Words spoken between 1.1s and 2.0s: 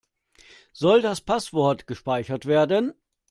Passwort